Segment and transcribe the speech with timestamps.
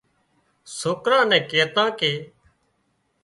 [0.77, 2.13] سوڪران نين ڪيتان ڪي